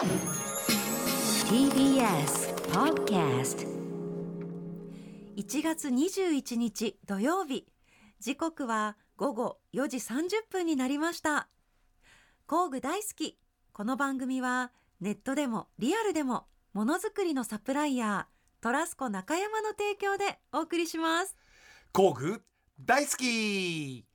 [0.00, 0.16] TBS
[2.72, 3.68] Podcast
[5.36, 7.66] 1月21日土曜日。
[8.18, 11.50] 時刻は午後4時30分になりました。
[12.46, 13.38] 工具大好き。
[13.74, 21.36] この番組はネットでもリアルでもものづくりのサプライヤートラスコ中山の提供でお送りします。
[21.92, 22.42] 工具
[22.80, 24.06] 大好き。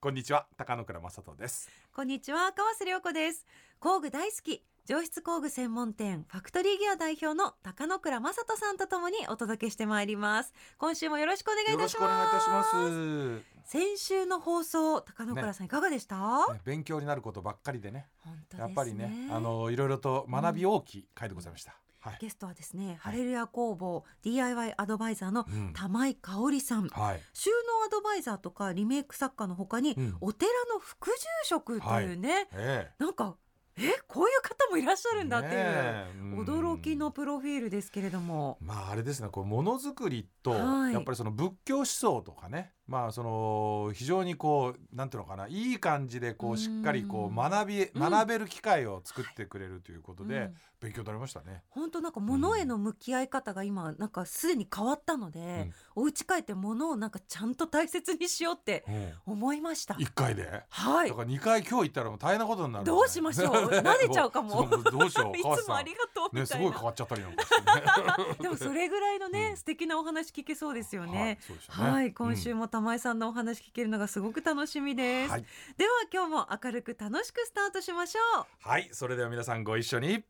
[0.00, 0.46] こんにちは。
[0.56, 1.68] 高野倉正人です。
[1.92, 2.50] こんにちは。
[2.52, 3.44] 川瀬良子です。
[3.78, 10.52] 工具大好き上質工具専門店ファクトリーギア代表の高野倉正人さんとともにお届けしてまいります。
[10.76, 11.90] 今週もよろしくお願いいたします。
[11.92, 13.42] しくお願いいたします。
[13.64, 16.16] 先週の放送高野倉さん、いかがでした、
[16.52, 18.08] ね勉強になることばっかりでね。
[18.18, 18.60] 本当ですね。
[18.60, 22.18] やっぱりねあのいろいろと学び大きい回でございました、はい。
[22.20, 22.96] ゲストはですね、はい。
[22.96, 25.72] ハレルヤ工房 DIY アドバイザーのうん。
[25.72, 27.20] 玉井香織さん、はい。
[27.32, 30.16] 収納アドバイザーとかリメイク作家の他に、うん。
[30.20, 31.14] お寺の副住
[31.44, 32.90] 職というね、え。
[32.98, 33.36] なんか
[33.76, 40.92] えこういう方もいらっしゃえるんだっていう、驚きのプロフィールですけれども、まああれですねこうものづくりと、はい。
[40.92, 46.58] やっぱりその仏教思想とかねまあその非常にこうなんていうのかないい感じでこううん。
[46.58, 48.10] しっかりこう学びうん。
[48.10, 50.54] 学べる機会を作ってくれるということで、うん。
[50.80, 51.62] 勉強になりましたね。
[51.70, 58.84] 本当なんか物への向き合い方が今なんかすでに変わったので、お家帰って物をなんかちゃんと大切にしようって
[59.26, 59.32] うん。
[59.32, 59.96] 思いました。
[59.98, 60.62] 一回で？
[60.68, 61.08] はい。
[61.08, 63.54] だから二回今日行ったらもう大変なことになる、どうしましょう？
[63.72, 64.68] 撫でちゃうかも。
[64.68, 65.36] どうしよう？
[65.38, 66.66] いつもありがとうねみたいな。
[66.66, 68.36] すごい変わっちゃったりなんかしてね。
[68.42, 71.38] でもそれぐらいのね、うん素敵なお話聞けそうですよはいね。
[71.68, 72.58] はい、今週うん。
[72.58, 75.30] も玉井さんのお話聞けるのがすごく楽しみです。
[75.30, 75.44] はい、
[75.76, 78.68] では今日も明るく楽しくスタートしましょう。
[78.68, 80.24] はい、それでは皆さんご一緒に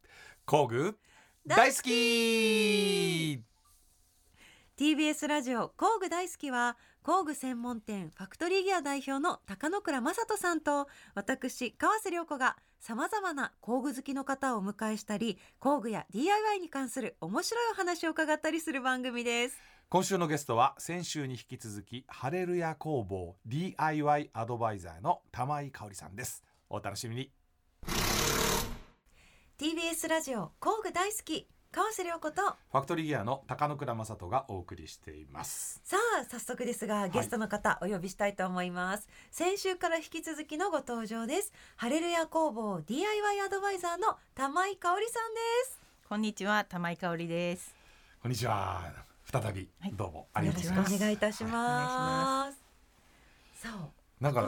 [0.45, 0.98] 工具
[1.47, 3.41] 大大好き。
[4.77, 19.56] TBS ラジオ工具大好きは工具専門店ファクトリーギア代表の高野倉正人さんと私川瀬良子がさまざまな工具好きの方をお迎えしたり工具や DIY に関する面白いお話を伺ったりする番組です
[19.95, 26.43] 今週のゲストは先週に引き続きハレルヤ工房 DIY アドバイザーの玉井香織さんです。
[26.69, 27.31] お楽しみに。
[29.56, 35.81] TBS ラジオ工具大好き川瀬良子とファクトリーギアの高野倉正人がお送りしています。
[35.84, 41.53] さあ早速ですがゲストの方お呼びしたいと思います、先週から引き続きのご登場です。
[41.76, 45.41] ハレルヤ工房 DIY アドバイザーの玉井香織さんで
[45.71, 45.78] す。
[46.09, 47.72] こんにちは、玉井香織です。
[48.21, 49.93] こんにちは再びはい。
[49.97, 51.00] どうもありよろしくおがとうございます。
[51.00, 53.62] 願いいたしはいます。
[53.62, 53.89] さあ、
[54.21, 54.43] なんかあ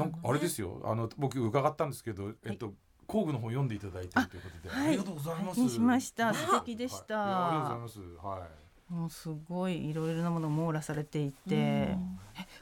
[0.00, 0.80] なんかあれですよ。
[0.82, 2.72] あの僕伺ったんですけど、えっと
[3.06, 4.88] 工具の本読んでいただいてるということで、はい。
[4.88, 5.68] ありがとうございます。
[5.68, 6.26] しました。
[6.28, 6.36] はい。
[6.36, 7.48] 素敵でした。
[7.48, 8.26] ありがとうございます。
[8.26, 8.94] はい。
[8.94, 11.60] もうすごいいろいろなものを網羅されていて、うん。
[11.60, 11.98] え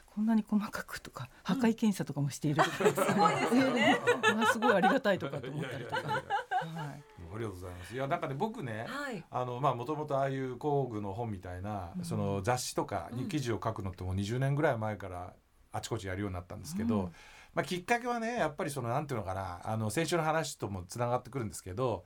[0.05, 2.61] こんなに細かくとか破壊検査とかもしている。
[2.61, 3.99] とか、すごいですよね。
[4.51, 6.01] すごいありがたいとかと思ったりとか。
[6.01, 6.81] いやいやいやいや。
[6.83, 7.93] はいありがとうございます。
[7.93, 8.85] いやなんかね僕ね。
[8.87, 9.23] はい。
[9.29, 15.33] あのまあもともとああいう工具の本みたいな、その雑誌とかに記事を書くのってもう20年ぐらい前から
[15.71, 17.11] あちこちやるようになったんですけど、うん
[17.53, 22.03] まあきっかけはねやっぱりそのなんていうのかなあの先週の話ともつながってくるんですけど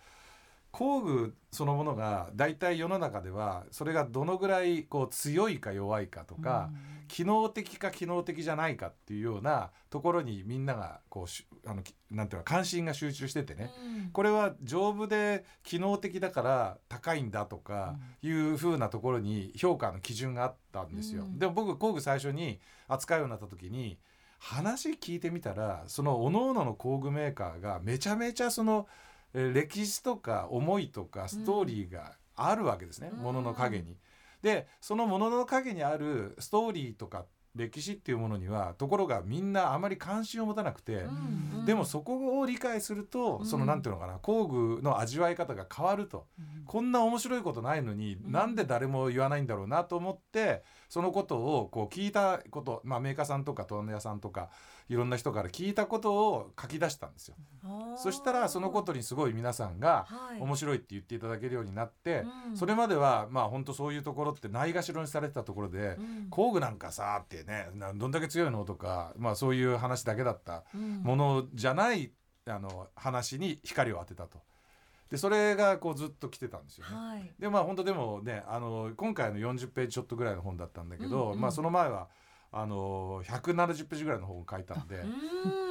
[0.73, 6.71] 工具そのものが大体世の中ではそれがどのぐらいこう強いか弱いかとか、
[7.07, 13.69] 機能的か機能的じゃないかっていうようなところにみんながこうしあのきなんていうの関心が集中しててね、
[14.13, 21.21] これは丈夫で機能的だから高いんだとかいう風なところに評価の基準があったんですよ。
[21.21, 21.37] うん。
[21.37, 23.99] でも僕工具最初に扱うようになった時に
[24.39, 33.19] 話聞いてみたらその各々の工具メーカーがめちゃめちゃそのえー歴史とか思いとかストーリーがあるわけですね、うん。
[33.19, 33.97] ものの陰に。
[34.41, 43.45] でそのものの陰にあるストーリーとか歴史っていうものにはところがみんなあまり関心を持たなくて、うんでもそこを理解すると、うん。
[43.45, 46.27] そのなんていうのかな工具の味わい方が変わると、
[46.65, 48.31] こんな面白いことないのに、うん。
[48.33, 54.49] なんで誰も言わないんだろうなと思ってそのことをこう聞いたこと、まあ、メーカーさんとか問屋さんとか
[54.89, 57.35] いろんな人から聞いたことを書き出したんですよ。
[57.97, 72.11] そしたらそのことにすごい皆さんがはい面白いって言っていただけるようになって、うんそれまではまあ本当そういうところってないがしろにされてたところで、うん工具なんかさってねなどんだけ強いのとか、まあ、そういう話だけだったうんものじゃない
[72.45, 74.39] あの話に光を当てたと。
[75.09, 76.95] でそれがこうずっと来てたんですよね。
[76.95, 77.31] はい。
[77.37, 82.09] でまあ本当でもねあの今回の40ページちょっとぐらいの本だったんだけど、うんうんまあその前は
[82.55, 85.03] あの170ページぐらいの本を書いたんで、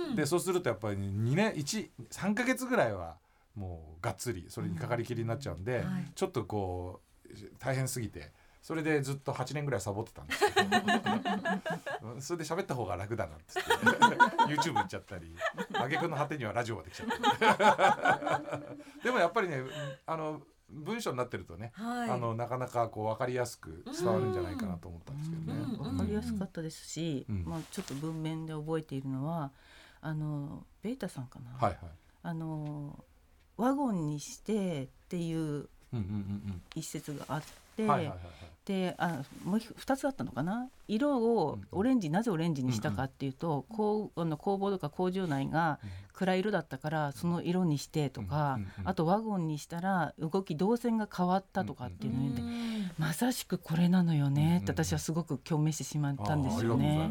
[0.09, 0.17] うん。
[0.17, 3.17] でそうするとやっぱり2年13ヶ月ぐらいは
[3.55, 5.85] もうがっつりそれにかかりきりになっちゃうんで、はい。
[6.15, 7.29] ちょっとこう
[7.61, 10.69] 大変すぎてそれでずっと8年ぐらいサボってたんですけど。
[12.15, 13.61] う んそれで喋った方が楽だなって。
[14.53, 15.37] YouTube 行っちゃったり
[15.75, 17.09] 挙句の果てにはラジオができちゃっ
[17.39, 18.39] た。
[18.39, 19.63] り でもやっぱりね
[20.05, 20.43] あの
[20.73, 22.11] 文章になってるとね、はい。
[22.11, 25.61] あのなかなかこう分かりやすく伝わるんじゃないかなと思ったんですけどね。
[25.79, 27.45] うんわかりやすかったですし、うん。
[27.45, 29.53] まあちょっと文面で覚えているのは
[30.01, 31.79] あのベータさんかな、はいはい。
[32.23, 33.05] あの
[33.57, 35.69] ワゴンにしてっていう
[36.75, 37.43] 一節があっ
[37.77, 37.87] て、
[38.65, 40.69] であもう2つあったのかな？
[40.87, 41.67] 色をうん。
[41.73, 45.81] オレンジ、なぜオレンジにしたかっていうと、こうあの工房とか工場内が
[46.13, 52.43] 暗い色だったからその色にしてとか、あとワゴンにしたら動き動線が変わったとかっていうので、
[52.99, 57.11] まさしくこれなのよねって私はすごく共鳴してしまったんですよね。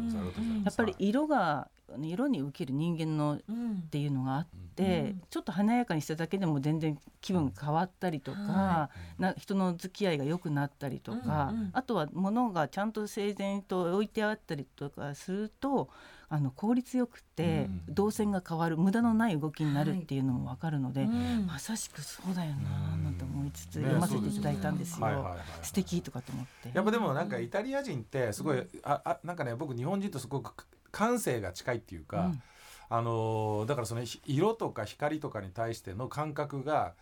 [0.64, 1.68] やっぱり色が
[2.00, 11.60] 色に受ける人間のっうんていうのがあって、うんちょっと華やかにしただけでも全然気分が変わったりとか、はな人の付き合いが良くなったりとか、うん。
[11.60, 15.88] うんあとは物がちゃんと整然と置いてあったりとかすると
[16.28, 17.94] あの効率よくてうん。
[17.94, 25.06] 動線が変わる無駄のない動きになるっていうのも分かるので、うんまさしくそうだよななんて思いつつね読ませていただいたんですよ。
[25.06, 25.40] はいはいはいはい。
[25.62, 26.70] 素敵とかと思って。
[26.74, 32.42] やっぱでもなんかイタリア人ってすごい、ああなんかね僕日本人とすごく感性が近いっていうか、うん。
[32.88, 36.92] あのーだからそのひ色とか光とかに対しての感覚がや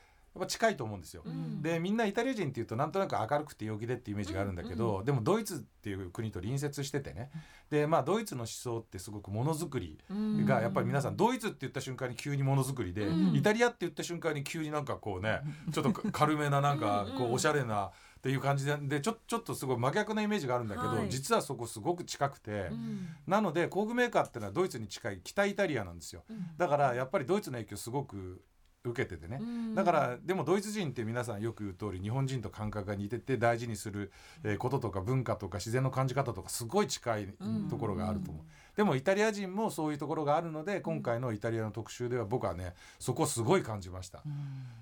[0.40, 1.22] っぱ近いと思うんですよ。
[1.24, 1.62] うん。
[1.62, 7.30] でみんなイタリア人っていうとなんとなく明るくて陽気でってイメージがあるんだけど、でもドイツっていう国と隣接しててね。
[7.70, 10.46] でまあドイツの思想ってすごくものづくりうん。
[10.46, 13.36] がやっぱり皆さんドイツって言った瞬間に急にものづくりで、うん。
[13.36, 15.40] イタリアって言った瞬間に急になんかこうね
[15.72, 17.30] ちょっと軽めななんか こうん。
[17.30, 17.90] うおしゃれなっ
[18.22, 21.08] ていう感じででちょちょっとすごい真逆なイメージがあるんだけど、はい。
[21.08, 23.08] 実はそこすごく近くて、うん。
[23.26, 26.24] なので工具メーカーっていうのはドイツに近い北イタリアなんですよ。
[26.28, 26.46] うん。
[26.58, 28.42] だからやっぱりドイツの影響すごく
[28.82, 29.74] 受けててね、うん。
[29.74, 34.10] だからでもドイツ人って皆さんよく言う通り日本人と感覚が似てて大事にする
[34.42, 37.28] えーこととか文化とか自然の感じ方とかすごい近い
[37.68, 38.42] ところがあると思う。
[38.76, 44.22] でもイタリア人もそういうところがあるので今回のイタリアの特集では僕はねそこすごい感じました。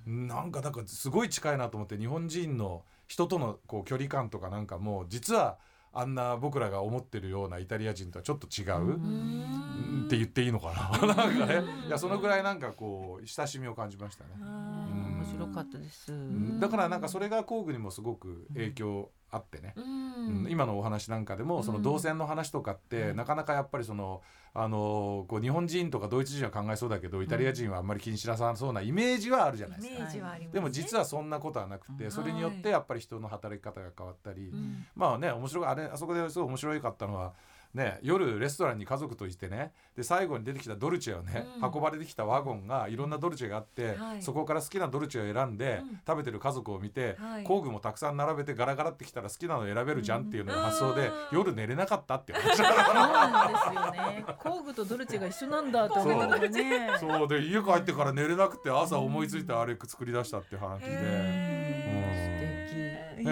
[0.07, 5.59] なんかだからすごい近いなと思って日本人の人とのこう距離感とかなんかも実は
[5.93, 8.81] あんな僕らが思ってるようなイタリア人とはちょっと違う。
[8.81, 14.31] うんって言っていいのかな なんかねいやそのぐらいなんかこう親しみを感じましたね。
[14.41, 16.13] 面白かったです。
[16.13, 20.45] うんだからなんかそれが工具にもすごく影響あってね、ーううん。
[20.45, 24.23] ん今のお話なんかでもその動線の話とかって、うんなかなかやっぱりその
[24.55, 29.95] あのこう日本人とかドイツ人は考えそうだけどイタリア人はあんまり気にしなさそうなイメージはあるじゃないですか。
[29.97, 30.55] イメージはありますね。
[30.55, 32.11] でも実はそんなことはなくて、うん。
[32.11, 34.87] それによってやっぱり人の働き方が変わったり、うん。
[34.97, 37.35] まあね面白いあれあそこですごい面白かったのは
[37.79, 41.73] ね夜レストランに家族といてねで最後に出てきたドルチェをね、うん。
[41.75, 44.23] 運ばれてきたワゴンがいろんなドルチェがあって、はい。
[44.23, 46.01] そこから好きなドルチェを選んで、うん。
[46.07, 47.45] 食べてる家族を見て、はい。
[47.45, 52.57] 工具もたくさん並べてガラガラってきたら好きなの選べるじゃんっていうのが発想で、うん夜寝れなかったって話。
[52.57, 54.25] そうなんですよね。
[54.39, 56.91] 工具とドルチェが一緒なんだと思ったね。
[56.99, 61.59] そうで家帰ってから寝れなくて朝思いついたあれ作り出したって話で、ね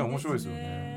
[0.02, 0.95] 面白いですよいね。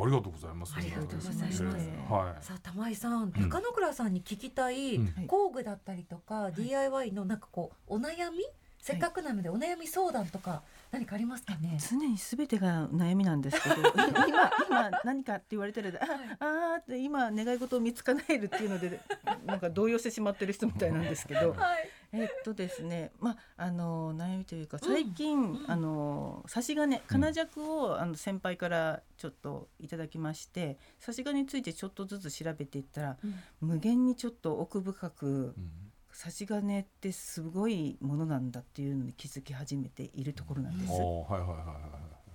[0.00, 0.74] うんありがとうございます。
[0.76, 1.62] ありがとうございます。
[1.64, 2.44] はい。
[2.44, 5.26] さあ玉井さん中野倉さんに聞きたいうん。
[5.26, 8.38] 工具だったりとか DIY のなんかこうお悩み？
[8.82, 11.78] せっかくなのでお悩み相談とか何かありますかね？
[11.80, 13.76] 常にすべてが悩みなんですけど
[14.26, 15.94] 今今何かって言われたらあ
[16.40, 19.00] あーって今願い事を見つかなえるっていうので
[19.46, 21.52] なんか動揺してしまってる人みたいなんですけど。
[21.58, 21.88] はい。
[22.12, 33.16] えっとですねまああの悩みというか最近、あの差し金金尺をあの先輩からちょっといただきまして差し金についてちょっとずつ調べていったら
[33.60, 35.89] 無限にちょっと奥深くうん
[36.22, 40.92] 差し金ってすごいものなんだっていうのに気づき始めているところなんです。
[40.92, 41.74] はいはいはいは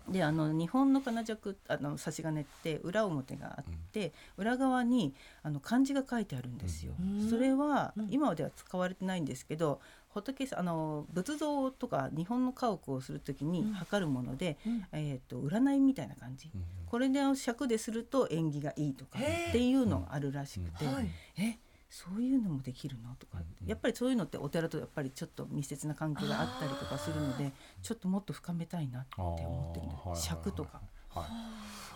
[0.10, 0.12] い。
[0.12, 5.14] であの日本の金尺あの差し金って裏表があって、裏側に
[5.44, 6.94] あの漢字が書いてあるんですよ。
[7.00, 7.30] うん。
[7.30, 8.08] それは、うん。
[8.10, 13.74] 今では使われてないんですけど仏あの仏像とか日本の家屋をする時にうん。
[13.74, 14.86] 測るもので、うん。
[14.94, 16.50] えー、と占いみたいな感じ。
[16.56, 16.64] うん。
[16.88, 21.08] これで尺ですると縁起がいいとかっていうのがあるらしくて、はい。
[21.38, 21.60] え
[21.96, 30.82] そういうのもできるのとか、うんやっぱりそういうのってお寺とやっぱりちょっと密接な関係があったりとかするのでちょっともっと深めたいなって思ってるんではい尺とか。
[31.10, 31.26] はい。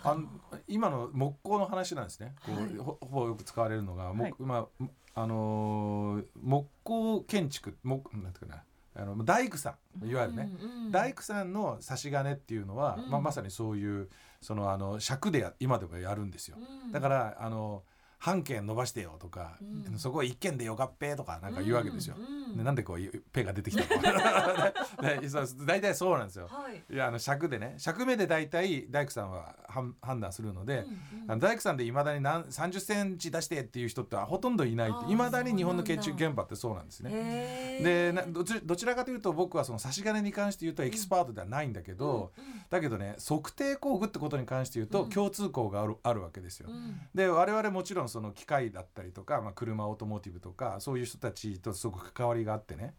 [0.04, 0.28] あの
[0.70, 2.34] 今の木工の話なんですね。
[2.46, 8.64] こう、はいほほぼよく使われるのが、木はいまああのー木工建築木なんていうかな。
[8.96, 14.10] あの大工さんいわゆるね、うんうん大工さんの差し金っていうのは、うんまあ、まさにそういう
[14.42, 16.58] そのあの尺でや今でもやるんですよ。
[16.58, 17.84] うんだからあの
[18.20, 19.98] 半径伸ばしてよとか、うん。
[19.98, 22.16] そこは一軒でよかっぺとかなんか言うわけですよ。
[22.18, 24.02] うんでなんでこうペが出てきたの？
[25.66, 26.48] 大体そうなんですよ。
[26.50, 26.84] はい。
[26.94, 30.86] いやあの尺でね尺目で大体大工さんは判判断するので、
[31.28, 31.40] うんうん。
[31.40, 37.80] 大工さんでいまだに何30センチ出してっていう人ってほとんどいないいまだに日本の建築現場ってそうなんですね。
[37.84, 45.10] でなどちどちらかというと僕はその指矩に関して言うとエキスパートではないんだけど、うんだけどね測定工具ってことに関して言うとうん。
[45.10, 46.70] 共通項があるあるわけですよ。
[46.70, 47.00] うん。
[47.16, 52.94] で我々もちろんその機械だったりとか、まあ、車オートモーティブとかそういう人たちとすごく関わりがあってね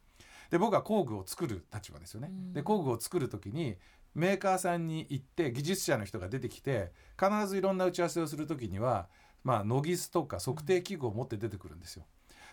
[0.51, 2.29] で僕は工具を作る立場ですよね。
[2.31, 3.77] うんで工具を作る時に
[4.15, 9.09] メーカーさんに行って技術者の人が出てきて必ずいろんな打ち合わせをする時には、
[9.45, 12.05] まあ、ノギスとか測定器具を持って出てくるんですよ。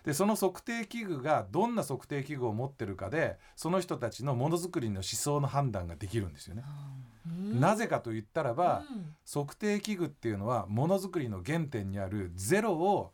[0.03, 6.63] でその測定器具がどんな測定器具を持ってるかでその人たちのものづくりの思想の判断ができるんですよね。
[6.65, 7.16] うん
[7.53, 9.15] なぜかと言ったらば、うん。
[9.31, 13.11] 測定器具っていうのはものづくりの原点にあるゼロを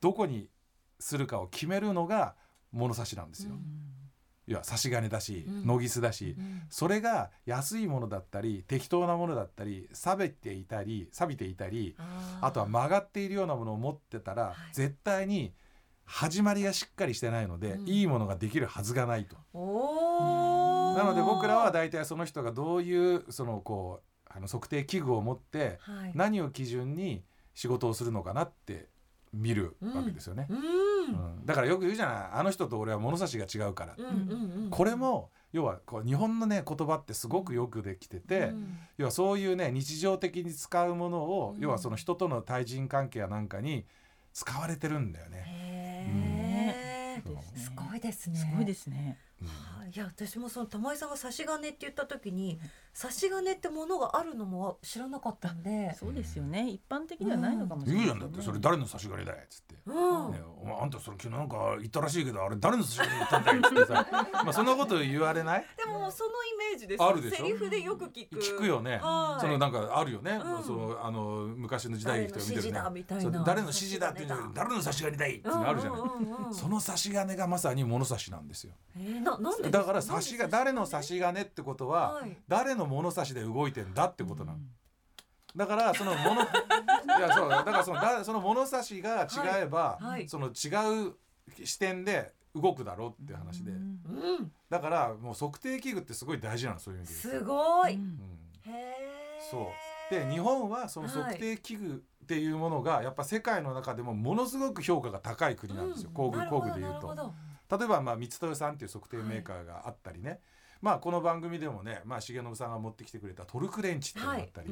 [0.00, 0.48] どこに
[0.98, 2.34] するかを決めるのが
[2.72, 3.54] 物差しなんですよ。
[4.46, 5.66] いや差し金だし、うん。
[5.66, 6.62] ノギスだし、うん。
[6.68, 11.96] それが安いものだったり適当なものだったり錆びていたり錆びていたり
[12.40, 14.54] あとは曲がっているようなものを持ってたら、はい。
[14.72, 15.54] 絶対に
[16.06, 17.88] 始まりがしっかりしてないので、うん。
[17.88, 19.36] いいものができるはずがないと。
[20.94, 26.12] なので僕らは大体その人がどういうそのこうあの測定器具を持ってはい。
[26.14, 27.24] 何を基準に
[27.54, 28.88] 仕事をするのかなって
[29.32, 30.46] 見るわけですよね。
[30.48, 30.58] うん。
[30.58, 30.60] う
[31.42, 31.46] ん。
[31.46, 32.16] だからよく言うじゃない。
[32.32, 33.94] あの人と俺は物差しが違うから。
[33.96, 34.70] うんうんうん。
[34.70, 38.78] これも要はこう日本のね言葉ってすごくよくできてて、うん。
[38.98, 41.60] 要はそういうね日常的に使うものを、うん。
[41.60, 43.86] 要はその人との対人関係やなんかに
[44.32, 47.22] 使われてるんだよね。
[47.56, 48.36] すごいですね。
[48.36, 49.18] すごいですね。
[49.42, 49.48] うん。
[49.48, 49.90] はい。
[49.94, 52.58] いや私もその玉井さんが差し金って言った時に
[52.92, 56.68] 差し金ってものがあるのも知らなかったんで、そうですよね。
[56.70, 58.04] 一般的ではないのかもしれない。
[58.04, 58.06] ね。
[58.06, 59.74] 言うじゃんだってそれ誰の差し金だよっつって。
[59.86, 60.32] うん。
[60.32, 64.06] ね、お前あんたそれ昨日なんか言ったらしいけどあれ誰の差し金言ったんだよっつってさ。
[64.44, 65.66] まあそんなこと言われない？
[65.76, 67.02] でもそのイメージです。
[67.02, 67.36] あるでしょ？
[67.36, 68.36] セリフでよく聞く。
[68.36, 69.40] 聞くよね、はい。
[69.40, 70.64] そのなんかあるよね、うん。
[70.64, 72.72] そのあの昔の時代劇とか見てるね。
[72.72, 73.22] 誰の指示だみたいな。
[73.22, 76.54] そう誰の指示だって言う誰の差し金だいっていうのあるじゃない、うんうんうんうん。
[76.54, 78.74] その差し金がまさに物差しなんですよ。
[78.96, 79.23] えー
[79.70, 82.36] だから差しが誰の差し金ってことは、はい。
[82.48, 84.58] 誰の物差しで動いてんだってことなの、
[85.56, 86.46] だからその物い
[87.20, 90.04] やそうだからそのだその物差しが違えば、はい。
[90.04, 90.28] はい。
[90.28, 91.14] その違う
[91.64, 98.38] 視点で動くだろうっていう話で、うんうんだからもう測定器具ってすごい大事なのそういう意味ですごい、うん。
[99.50, 99.72] そ
[100.10, 100.14] う。
[100.14, 107.34] で日本はその測定器具っていうものがやっぱ世界の中でもものすごく評価が高い国なんですよ、工具工具でいうと。
[107.70, 110.40] 例えばまあ三豊さんっていう測定メーカーがあったりね、
[110.84, 114.68] まあこの番組でもね、まあ、重信さんが持ってきてくれたトルクレンチっていうのがあったり、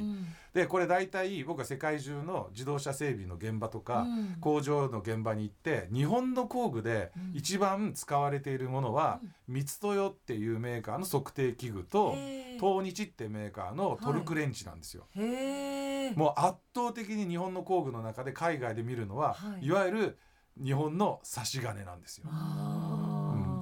[0.53, 4.07] でこれ大体僕は世界中の自動車整備の現場とか、
[4.41, 7.33] 工場の現場に行って日本の工具でうん。
[7.35, 12.15] 一番使われているものは、三豊っていうメーカーの測定器具と
[12.61, 15.07] 東日ってメーカーのトルクレンチなんですよ。
[15.17, 19.65] へえもう圧倒的に日本の工具の中で海外で見るのは、はい。
[19.65, 20.19] い、わゆる
[20.63, 22.27] 日本の差し金なんですよ。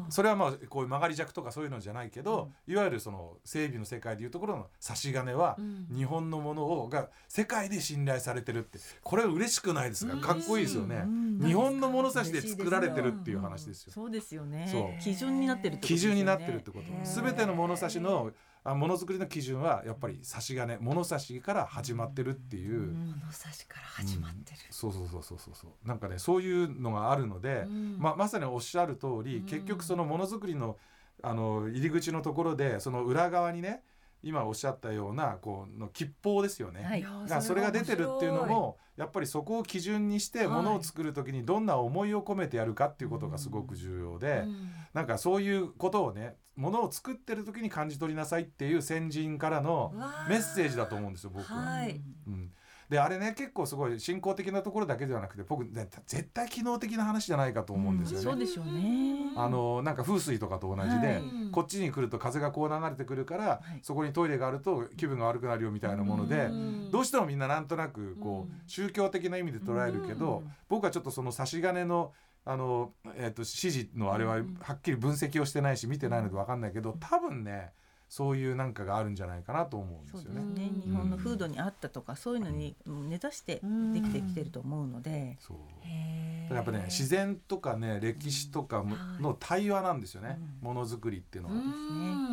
[0.09, 5.87] それはまあこういう曲がり尺とかそういうのじゃないけど、いわゆるその整備の世界でいうところの差し金はうん。
[5.95, 10.17] 日本のものをが世界で信頼されてるってこれ嬉しくないですか？
[10.17, 11.03] かっこいいですよね。
[11.05, 11.39] うん。
[11.39, 13.93] 日本の物差しで作られてるっていう話ですよ。
[13.93, 14.99] そうですよね。
[15.01, 15.81] 基準になってるね。
[15.83, 16.87] 基準になってるってこと。
[17.07, 18.33] すべての物差しの
[18.63, 23.15] あものづくりの基準はやっぱり差し金物差しから始まってるっていう、うん。
[23.21, 25.89] 物差しから始まってる、そうそうそうそうそうそう。
[25.89, 27.97] なんかねそういうのがあるので、うん。
[27.99, 29.47] ままさにおっしゃる通り、うん。
[29.47, 30.77] 結局そのものづくりの
[31.23, 33.83] あの入り口のところでその裏側にね
[34.23, 36.83] 今おっしゃったようなこうの吉報ですよね。
[36.85, 37.05] はい。
[37.29, 40.49] がそれが出てるっていうの面もやっぱりそこを基準にしてはい。
[40.49, 44.71] ものを作る時にどんな思いを込めてやるかっていうことがすごく重要で、白いうん。
[44.95, 49.93] なんかそういうことをねものを作ってる時に感じ取りなさいっていう先人からの
[50.29, 51.59] メッセージだと思うんですよ僕は。
[51.59, 52.01] はい。
[52.27, 52.51] うん、
[52.91, 58.25] であれね結構すごい信仰的なところだけではなくて僕、ね、絶対機能的な話じゃないかと思うんですよね。
[58.25, 59.31] そうでしょうね。
[59.37, 61.23] あのなんか風水とかと同じで、はい。
[61.53, 63.79] こっちに来ると風がこう流れてくるから、はい。
[63.83, 66.91] そこにトイレがあると気分が悪くなるよみたいなもので、うん。
[66.91, 68.61] どうしてもみんななんとなくこう、うん。
[68.67, 70.53] 宗教的な意味で捉えるけど、うん。
[70.69, 72.13] 僕はちょっとその差し金の
[72.45, 74.59] あの、えー、と指示のあれはうん。
[74.61, 77.73] はっきり分析をしてないし見てないので分かんないけど多分ね
[78.11, 80.43] そういうなんかがあるんじゃないかなと思うんですよね。
[80.43, 80.71] ね。
[80.85, 83.61] 日本の風土に合ったとかそういうのに根ざして
[83.95, 85.39] できてきてると思うので。
[85.39, 85.57] そう。
[85.83, 86.55] へー。
[86.55, 88.85] だからやっぱね自然とかね歴史とか
[89.21, 90.69] の対話なんですよね、うん。
[90.69, 91.65] ものづくりっていうのは、ううん。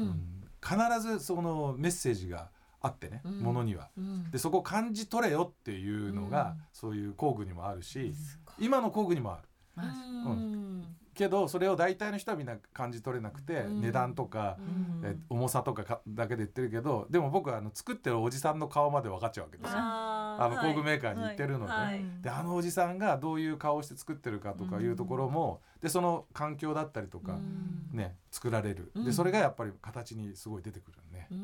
[0.09, 0.43] ん。
[0.59, 2.49] 必ずそのメッセージが
[2.81, 3.39] あってね、うん。
[3.41, 3.89] ものには。
[3.95, 4.31] うん。
[4.31, 6.63] でそこを感じ取れよっていうのが、うん。
[6.73, 8.15] そういう工具にもあるし、
[8.57, 9.47] 今の工具にもある。
[9.75, 9.87] まあ
[10.31, 10.83] うん
[11.17, 13.81] けどそれを大体の人はみんな感じ取れなくて、うん。
[13.81, 15.05] 値段とか、うん。
[15.05, 19.77] え重さとかかだけで言ってるけどでも僕はあの作ってるおじさんの顔まで分かっちゃうわけですよ。
[19.79, 22.01] ああの工具メーカーに行ってるので、はい。
[22.21, 27.97] であのおじさんがどういう顔をして作ってるかとかいうところも、でその環境だったりとか、うん。
[27.97, 29.05] ね作られる、うん。
[29.05, 31.41] でそれがやっぱり形にすごい出てくるね、ううん。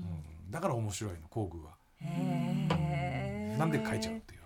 [0.00, 1.76] んだから面白いの工具は、
[3.58, 4.41] なんで書いちゃうっていう。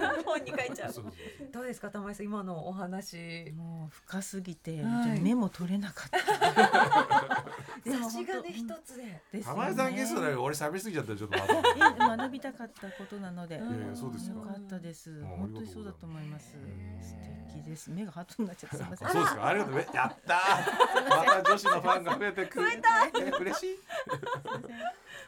[0.24, 0.92] 本に書いちゃう。
[0.92, 1.12] そうそう
[1.52, 3.52] どうですか玉井さん今のお話。
[3.56, 5.20] もう深すぎて、はい。
[5.20, 7.44] メモ取れなかった。
[7.90, 9.22] でも差し金一本つで。
[9.30, 11.38] 当ですよ玉井さんゲストだねよ俺喋りすぎちゃったらちょっと。
[11.38, 13.56] またえ学びたかったことなので。
[13.56, 14.36] うんいやいやそうですよ。
[14.36, 15.10] よかったです。
[15.10, 15.24] ん。
[15.24, 16.56] 本当にそうだと思います。
[16.56, 17.14] うん素
[17.54, 17.90] 敵です。
[17.90, 19.08] 目がハートになっちゃってすみません。
[19.08, 19.46] そうですか。
[19.46, 21.08] ありがとうね やったー。
[21.08, 23.74] また女子のファンが増えてくれた嬉しい。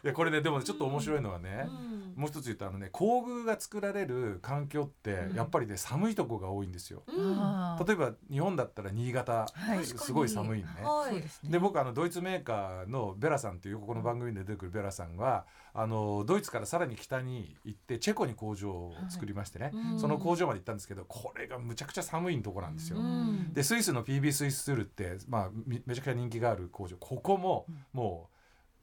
[0.04, 1.68] いやこれねでもねちょっと面白いのはね、
[2.16, 5.36] もう一つ言ったあのね工具が作られる環境ってうん。
[5.36, 7.02] やっぱりね寒いとこが多いんですよ。
[7.06, 7.86] うん。
[7.86, 9.84] 例えば日本だったら新潟、はい。
[9.84, 10.82] すごい寒いのね。
[10.82, 11.14] はい。
[11.20, 11.50] ですね。
[11.50, 19.98] で僕あのドイツメーカーのベラさんっていうここの番組で出てくるベラさんはあのドイツからさらに北に行ってチェコに工場を作りましてね、うん。
[19.98, 22.98] その工場まで行ったんですけどこれがむちゃくちゃ寒いとこなんですよ。
[22.98, 23.52] うん。
[23.52, 26.96] でスイスの PB スイスツールって、まあ、みめちゃくちゃ人気がある工場。
[26.98, 28.32] ここももう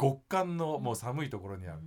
[0.02, 1.80] 極寒のもう寒いところにある。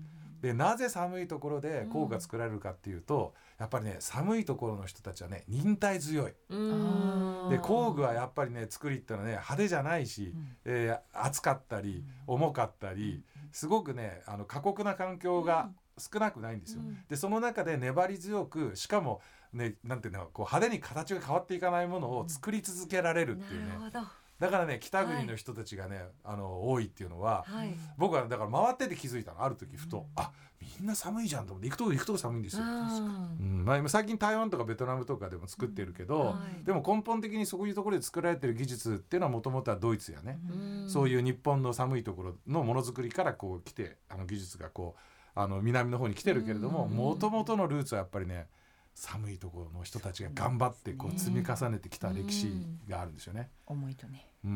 [0.43, 6.33] でなぜ寒いところで工具が作られるかっていうと、やっぱりね寒いところの人たちはね忍耐強い。
[6.51, 7.47] うん。
[7.49, 10.57] で工具はやっぱりね作りってのはね派手じゃないし、うん。
[10.65, 13.23] えー熱かったり重かったり
[13.53, 16.81] すごくねあの過酷な環境が少なくないんですよ。
[16.81, 16.99] うん。
[17.09, 19.21] でその中で粘り強くしかも
[19.53, 23.69] ねなんていうのこう派手に形が変わっていかないものを作り続けられるっていうね。
[23.69, 27.73] なるほどだからね北国の人たちがね、あの多いっていうのははい。
[27.97, 30.05] 僕はだから回ってて気づいたのある時ふと、うん。
[30.17, 32.65] あみんな寒いじゃんと思って行くとこ行くとこ寒いんですよ。
[32.65, 33.65] うんうん。
[33.65, 36.65] まあ、今最近台湾とかベトナムとかでも作ってるけど、はい。
[36.67, 40.91] でも根本的にそういうところで作られてる技術っていうのはもともとはドイツやね、うん。
[40.91, 46.97] そういう日本の寒いところのものづくりからこう来てあの技術がこうあの南の方に来てるけれどもうん。
[46.97, 48.49] もともとのルーツはやっぱりね
[48.95, 52.53] 寒いところの人たちが頑張ってこう積み重ねてきた歴史
[52.89, 53.51] があるんですよね。
[53.67, 54.29] 思いとね。
[54.45, 54.55] うんう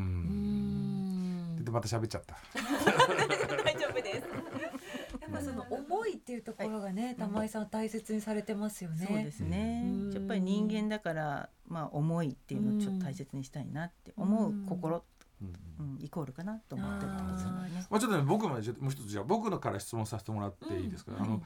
[1.61, 2.37] んでまた喋っちゃった。
[3.65, 4.27] 大丈夫です。
[5.21, 9.07] やっぱその思いっていうところがね、玉井さん大切にされてますよね。
[9.07, 10.13] そうですねうん。
[10.13, 15.03] やっぱり人間だからまあ思いっていうのをちょっと大切にしたいなって思う心、
[15.43, 17.87] うんうん、イコールかなと思ってるんですよね。
[17.91, 21.43] まあ、ちょっとね僕もねちょっともう一つじゃあ僕のから質問させてもらっていいですか、うんあの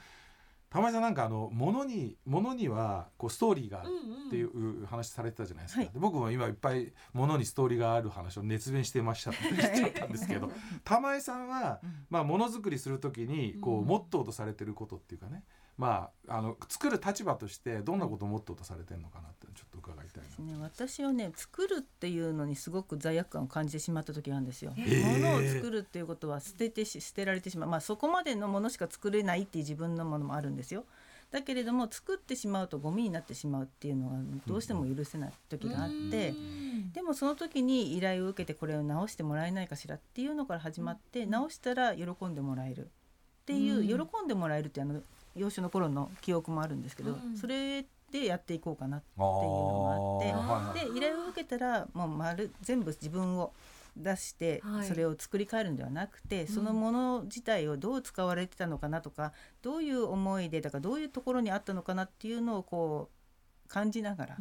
[0.71, 3.89] 玉井さんなんかあの物に物にはこうストーリーがある
[4.29, 5.91] っていうんう話されてたじゃないですか、はい。
[5.93, 10.51] で僕も今いっぱい物にストーリーがある話を熱弁してましたしちゃったんですけど
[10.85, 12.07] 玉井さんは、うん。
[12.09, 13.87] まあ、ものづくりする時にこう、うん。
[13.87, 15.43] モットーとされてることっていうかね
[15.81, 20.53] まああの作る立場としてどんなことをモットーとされてるのかなってちょっと伺いたいな。
[20.53, 24.75] ね、私はね作るっていうのにすごく罪悪感を感じてしまった時があるんですよ。
[24.77, 24.83] え。
[24.83, 30.85] ー物を作るっていうことは捨ててし捨てられてしまう、まあ、そこまでのものしか作れないっていう自分のものもあるんですよ。
[31.31, 36.93] だけれども作ってしまうとゴミになってしまうっていうのはどうしても許せない時があって、うん。
[36.93, 42.87] でもその時に依頼を受けてこれを直してもらえないかしらっていうのから始まって、直したら喜んでもらえる。
[42.87, 44.09] っていう、うん。
[44.09, 45.01] 喜んでもらえるってあの
[45.35, 53.53] 幼少の頃の記憶もあるんですけど、うんそれでやっていこうかなっていうのがあってで依頼を受けたらもう丸全部自分を
[53.97, 54.89] 出してはい。
[54.89, 64.37] それを作り変えるんではなくて、そのもの自体をどう使われてたのかなとかどういう思い出だからどういうところにあったのかなっていうのをこう感じながら、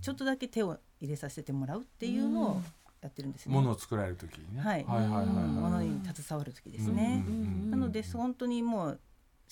[0.00, 2.62] ちょっとだけ手を入れさせてもらうっていうのを
[3.02, 3.54] やってるんですね。
[3.54, 4.62] ものを作られる時にね。
[4.62, 4.84] はい。
[4.84, 7.24] ものに携わる時ですね。
[7.70, 9.00] なので本当にもう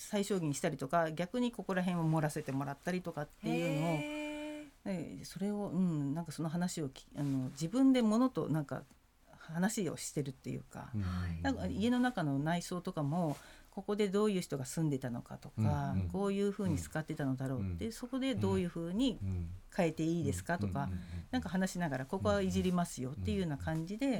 [0.01, 8.83] 最小限にしたりとか逆にここら辺を盛らせてもらったりとかっていうのをそれを、うん、なんかその話をきあの自分で物となんか
[9.37, 11.01] 話をしてるっていうか,、うん。
[11.01, 11.41] はい。
[11.41, 13.37] なんか家の中の内装とかも
[13.69, 16.09] ここでどういう人が住んでたのかとか、うんうん。
[16.09, 17.91] こういうふうに使ってたのだろうって、うん。
[17.91, 19.49] そこでどういうふうにうん。
[19.75, 20.99] 変えていいですかとか、うん
[21.31, 24.19] なんか話しながらここはいじりますよっていうような感じで、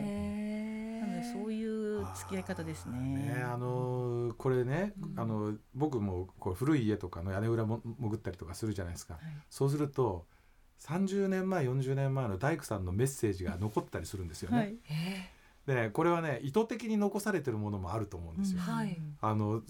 [1.11, 2.97] のでそういう付き合い方ですね。
[2.99, 5.19] ねあのーこれね、うん。
[5.19, 9.23] あの僕もこう古い家とかの屋根裏も潜ったりとかするじゃないですか、はい。
[9.49, 10.25] そうすると
[10.79, 14.57] 30年前40年前の大工さんのメッセージが残ったりするんですよね。
[14.57, 14.75] はい。
[14.83, 15.29] へ
[15.67, 18.61] でねこれはね意図的に残されてるものもあると思うんですよ。
[18.65, 18.73] うん。
[18.73, 18.97] はい。
[19.21, 19.61] あの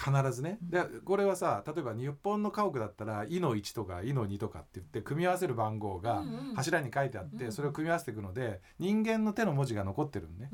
[0.00, 0.58] 必ずね。
[0.62, 6.22] でこれはさ例えば日本の家屋だったら「い」の1とか「い」の2とかって言って組み合わせる番号が
[6.56, 10.50] 柱に書いてあって、うんそれを組み合わせていくので人間の手の文字が残ってるのね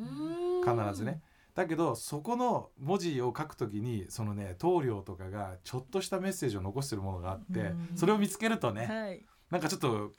[0.65, 1.23] 必ずね。
[1.55, 7.91] だけどそこの文字を書くときにそのね棟梁とかがちょっとしたメッセージを残してるものがあって、うん。
[7.95, 9.25] それを見つけるとね、はい。
[9.51, 10.13] なんかちょっと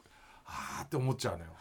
[0.46, 1.52] あーって思っちゃうのよ。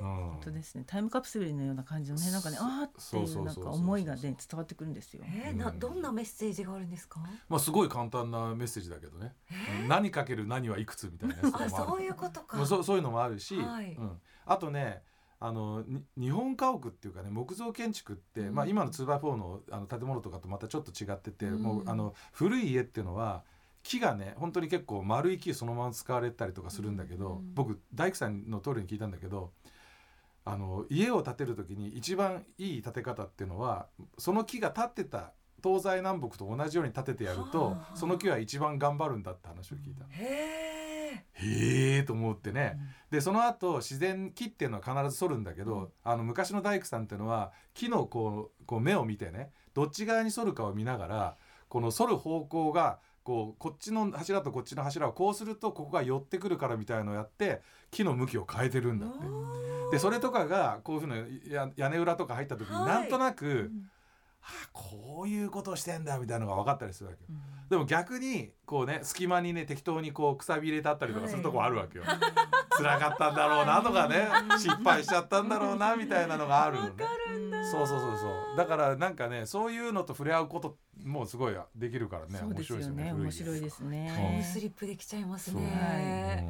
[0.00, 0.84] うん本当ですね。
[0.86, 5.24] タイムカプセルのような感じのねなんかねあーってそういうなんか思いがね伝わってくるんですよ。
[5.24, 7.20] えー、などんなメッセージがあるんですか？
[7.48, 9.34] まあすごい簡単なメッセージだけどね、
[9.88, 11.86] 何かける何はいくつみたいなやつとかあもある。
[11.88, 12.56] そういうことか。
[12.56, 13.94] まあそうそういうのもあるし、はい。
[13.94, 15.02] うん、あとね
[15.40, 18.54] あのに日本家屋っていうかね木造建築って、うん。
[18.54, 21.62] まあ、今の 2x4 のあの建物とかとまたちょっと違ってて、うん。
[21.62, 23.44] もうあの古い家っていうのは
[23.84, 27.54] 木がね本当に結構丸い木そのまま使われたりとかするんだけど、うん。
[27.54, 29.52] 僕大工さんの通りに聞いたんだけど
[30.50, 35.32] あの家を建てる時に一番いい建て方っていうのはその木が立ってた
[35.62, 37.96] 東西南北と同じように建ててやるとはあ。
[37.96, 40.04] その木は一番頑張るんだって話を聞いた。
[40.14, 41.24] へ
[41.98, 42.02] え。
[42.04, 42.78] と思ってね、
[43.10, 45.88] でその後自然木っていうのは必ず剃るんだけど、うん。
[46.04, 51.36] あの昔の大工さんっていうのは木のこうこう目を見てねどっち側に剃るかを見ながら
[51.68, 57.60] この剃る方向がこうこっちの柱とこっちの柱をこうするとここが寄ってくるからみたいのをやって
[57.90, 59.18] 木の向きを変えてるんだって。
[59.92, 63.90] でそれとかがこういうふうなや屋根裏とか入った時にはいなんとなく、うん
[64.40, 67.26] はあこういうことをしてんだみたいなのが分かったりするわけよ。
[67.28, 72.04] うんでも逆にこうね隙間にね適当にこうくさび入れてあったりとかするとこあるわけよ。
[72.78, 77.04] 辛かったんだろうなとかね失敗しちゃったんだろうなみたいなのがあるのね。
[77.70, 78.56] そうそうそうそう。
[78.56, 83.12] だからなんかねそういうのと触れ合うこともすごいできるからねそうですよね。
[83.12, 83.82] 面白いですす。
[83.82, 84.34] タイね。
[84.38, 84.44] ム。
[84.44, 86.44] スリップできちゃいますね。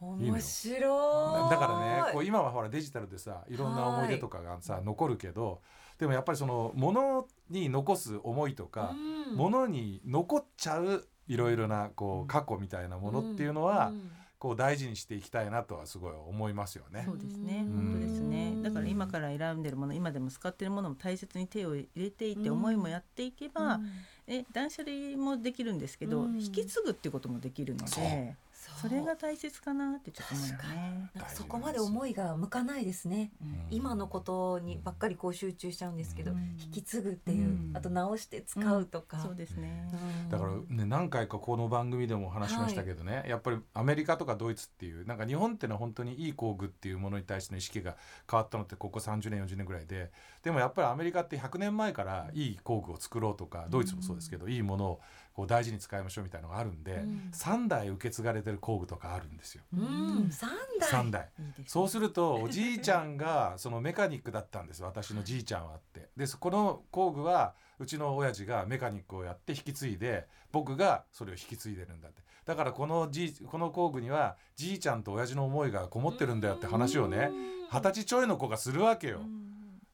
[0.00, 1.50] いいの面白い。
[1.50, 5.60] だからねこう今はほらデジタルでさいろんな思い出とかがさ残るけど
[5.98, 8.94] でもやっぱりその物に残す思いとか
[9.28, 9.36] うん。
[9.36, 17.02] 物に残っちゃういろいろなこう過去みたいなものっていうのはんこう大事にしていきたいなとはすごい思いますよね。
[17.04, 17.12] そ。
[17.12, 17.64] うですね。
[17.66, 17.76] うん。
[17.76, 18.62] 本当ですね。
[18.62, 23.90] だから今から選んでるもの今でも使ってるものも大切に手を入れていってうん思いもやっていけば、うん。
[24.28, 26.40] え断捨離もできるんですけど、うん。
[26.40, 28.04] 引き継ぐっていうこともできるのそう。
[28.04, 28.36] で
[28.80, 31.10] それが大切かなってちょっと思いますね。
[31.14, 33.32] なんかそこまで思いが向かないですね。
[33.42, 33.66] うん。
[33.70, 36.56] 今のことにばっかりこう集中しちゃうんですけど、うん。
[36.60, 37.72] 引き継ぐっていう、うん。
[37.74, 39.88] あと直して使うとか、そうですね。
[39.92, 47.96] うんだからね何回かこの番組でも話しましたけどね、やっぱりアメリカとかドイツっていうなんか日本ってのは本当にいい工具っていうものに対しての意識が
[48.30, 50.10] 変わったのってここ30年40年ぐらいで。
[50.42, 55.00] でもやっぱりアメリカって100年前からいい工具を作ろうとかドイツもそうですけど、いいものを
[55.38, 57.30] こう大事に使いましょうみたいなのがあるんで、うん。
[57.32, 59.62] 3代受け継がれてる工具とかあるんですよ。
[59.72, 60.90] うん、三代。
[60.90, 61.54] 3代ね。
[61.64, 64.82] そうするとおじいちゃんがそのメカニックだったんです。
[64.82, 66.08] 私のじいちゃんはって。
[66.16, 72.20] でそこの工具はうちの親父がメカニックをやって引き継いで僕がそれを引き継いでるんだって。
[72.44, 77.30] だからこのじいこの工具にはじいちゃんと親父の思いがこもってるんだよって話をね
[77.70, 79.20] 二十歳ちょいの子がするわけよ。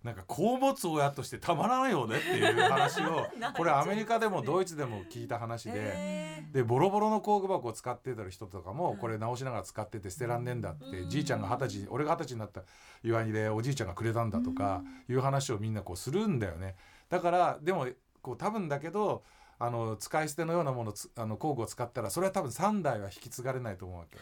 [0.04, 5.72] なんか子を持つ親としてたまらないよねっていう話を これアメリカでもドイツでも聞いた話で。
[5.74, 12.62] えでボロボロの工具箱を使ってた人とかはいもこれ直しながら使ってて捨てらんねえんだって、うんじいちゃんが二十歳俺が二十歳になった
[13.02, 16.76] 祝いでおじいちゃんがくれたんだとかいう話をみんなこうするんだよね。
[17.08, 17.88] だからでも
[18.22, 19.24] こう多分だけど
[19.58, 24.18] あの使い捨てのようなものつあの工具を使ったらそれは多分3代は引き継がれないと思うわけ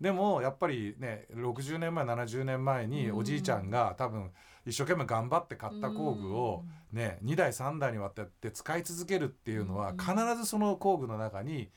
[0.00, 4.30] でもやっぱりね60年前70年前におじいちゃんが多分
[4.68, 9.96] 一生懸命頑張って買った工具をね2代3代にわたって使い続けるっていうのはうん。
[9.98, 11.70] 必ずその工具の中に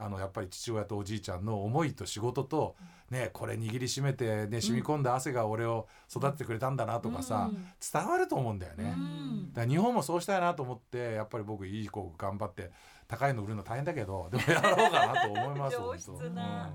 [0.00, 2.76] あのやっぱり父親とおじいちゃんの思いと仕事と
[3.10, 7.66] ねこれ握りしめてね染み込んだ汗が俺を育ててくれたんだなとかさうん。
[7.92, 8.94] 伝わると思うんだよね。
[8.96, 9.52] うん。
[9.52, 12.70] だから日本もそうしたいなと思ってやっぱり僕いい工具頑張って
[13.08, 16.72] 高いの売るの大変だけどでもやろうかなと思います 上質な。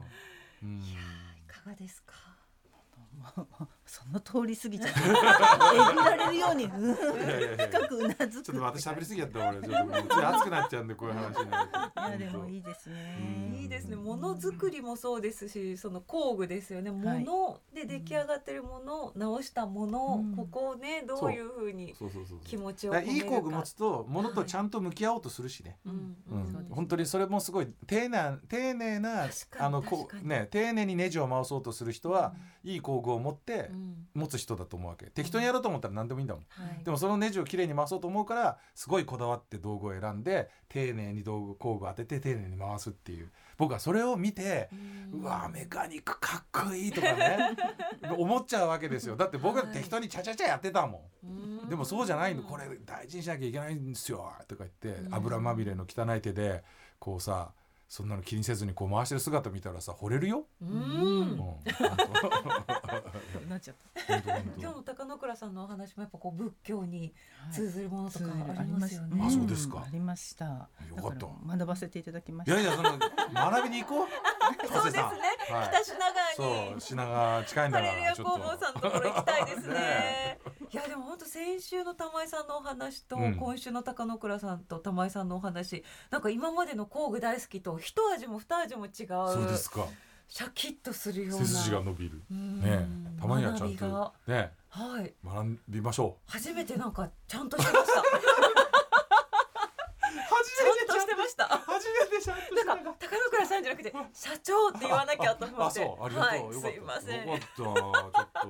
[0.62, 0.70] うん。
[0.70, 0.80] うん。
[0.80, 0.84] い
[1.48, 2.14] かがですか？
[3.94, 8.46] その通り過ぎちゃって えぐられるようにうん深くうなずく。
[8.46, 9.62] ちょっとまた喋りすぎやった俺。
[9.62, 13.60] ちょっと熱くなっちゃうんでこういう話になるといやでもいいいですうんね。
[13.62, 13.96] いいですね。
[13.96, 16.90] ものづくりもそうですし、その工具ですよね。
[16.90, 20.36] もはいので出来上がってるもの、直したもの、うん。
[20.36, 22.10] ここをねどういうふうにそう。
[22.10, 25.78] そうそう気持ちをいい工具持込つとものとちゃんと向き合おうとするしね。
[25.86, 26.18] ううん。
[26.32, 29.28] うです本当にそれもすごい丁寧丁寧な
[29.60, 33.83] あのこうね丁寧にネジを回そうとする人は、いい工具を持ってうん
[34.14, 35.08] 持つ人だと思うわけ。
[35.08, 36.84] 適当にやろうと思ったら何でもいいんだもん、はい。
[36.84, 43.32] でもそのネジをきれいに回そうと思うからすごいこだわって道具を選んで丁寧に道具工具を当てて丁寧に回すっていう。
[43.58, 44.70] 僕はそれを見て、
[45.14, 47.56] うわメカニックかっこいいとかね
[48.18, 49.16] 思っちゃうわけですよ。
[49.16, 51.70] だって僕は適当にチャチャチャやってたもん、うん。
[51.70, 52.44] でもそうじゃないの。
[52.44, 55.16] これ大事にしなきゃいけないんですよとか言ってうん。
[55.16, 56.64] 油まみれの汚い手で
[57.00, 57.54] こうさ
[57.94, 60.48] そんなの気にせずにこう回してる姿見たらさ惚れるよ。
[60.60, 61.38] ううん
[63.48, 63.76] なっちゃっ
[64.08, 64.18] た。
[64.58, 68.26] 今日の高野倉さんのお話もやっぱこう仏教にはい通ずるものとか
[68.58, 69.24] ありますよね。
[69.24, 70.46] あそうですかんありました。
[70.46, 72.60] よかった学ばせていただきました。
[72.60, 72.98] いやいやその
[73.32, 74.08] 学びに行こう。
[74.68, 75.02] そうですね。
[75.02, 76.82] はい北品川そうに。
[76.82, 80.40] 品川近いんだからちょっと工房さんのところ行きたいですね ね。
[80.72, 89.86] いやでも本当先週の玉井さんのお話と、うん今週の高野倉さんと玉井さんのお話なんか今までの工具大好きと一味も二味も違うそうですか。
[90.30, 92.22] シャキッとするような背筋が伸びる。
[92.32, 92.88] うんね
[93.20, 96.32] たまにはちゃんとねはい学びましょう。
[96.32, 98.06] 初めてなんかちゃんとしてましたち
[100.56, 106.30] 初ゃんとしてました初めてちゃんとなんか高野倉さんじゃなくて社長って言わなきゃと思あ、ってそう、ありがとう。
[106.30, 106.62] はい、よかった。
[106.62, 107.48] すいませんよかった。
[107.56, 107.76] ちょっ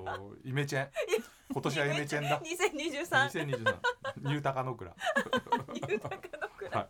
[0.06, 0.90] とイメチェン。
[1.52, 2.42] 今年はイメチェンだ。
[2.42, 3.48] 2023 2023
[4.24, 4.96] ニュータカノクラ。
[5.74, 6.20] ニュータカノ
[6.58, 6.90] クラはい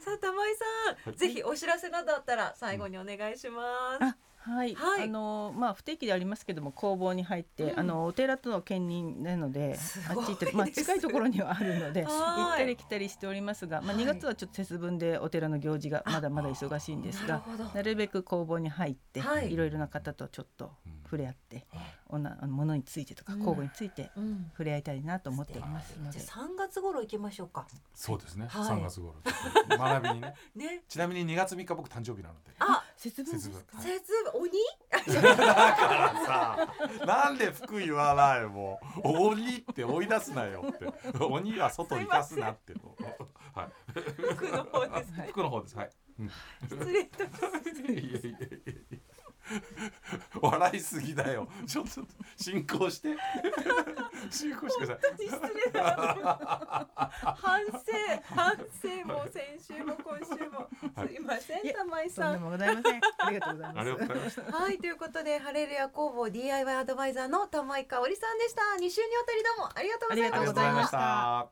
[0.00, 0.64] さあ玉井さ
[1.04, 5.04] ん、はいぜひお知らせなどあったら最後にお願いします、あはい、はい。
[5.04, 7.78] あのまあ不定期でありますけども工房に入って、うん。
[7.78, 17.42] あのお寺との兼任なのですあっち行ったり、まあ、近いところにはあるのではい行ったり来たりしておりますが、まあ、はい2月はちょっと節分でお寺の行事がまだまだ忙しいんですが
[17.74, 19.52] なるべく工房に入って、はい。
[19.52, 20.72] い、ろいろな方とちょっと
[21.12, 21.66] 触れ合って、
[22.08, 26.34] おなあのものについてとかうん工具についてうん触れ合いたいなと思っておりますのでじゃ。
[26.34, 28.46] あ3月頃行きましょうかそうですね。
[28.48, 29.14] はい3月頃。
[29.68, 30.34] 学びにね。
[30.54, 32.52] ねちなみに2月3日僕誕生日なので。
[32.60, 33.60] あ節分です節
[34.32, 34.52] 分鬼？
[35.22, 39.08] だからさ、なんで服言わないもう。
[39.28, 41.22] 鬼って追い出すなよって。
[41.22, 42.96] 鬼は外に出すなっての。
[43.54, 43.72] はい。
[44.34, 45.76] 服の方ですね服の方です。
[45.76, 45.90] はい。
[46.20, 46.30] うん
[46.62, 48.91] 失礼いたします いやいやいやいや
[50.40, 51.48] 笑いすぎだよ。
[51.66, 52.02] ちょっと
[52.36, 53.16] 進行して。
[54.30, 55.28] 進行してください。
[55.28, 56.88] 失礼だ
[57.36, 57.72] 反省
[58.34, 60.68] 反省も先週も今週も
[61.06, 63.00] すいません玉井そんなさんもございません。
[63.18, 64.40] ありがとうございます。
[64.40, 71.50] はいということでハレルヤ工房 DIY アドバイザーの玉井香織さんでした2週にわたりどうもありがとうございまありがとうございましたた。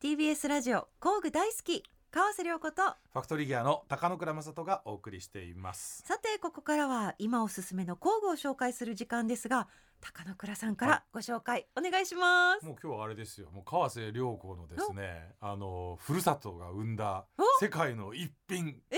[0.00, 1.82] TBS ラジオ工具大好き
[2.16, 6.02] 川瀬良子とファクトリーギアの高野倉正人がお送りしています。
[6.06, 9.68] さてここからは今おすすめの工具を紹介する時間ですが
[10.00, 13.50] 高野倉さんからご紹介お願いします、もう今日はあれですよ。
[13.50, 18.96] もう川瀬良子のですね、あのふるさとが生んだお世界の一品え？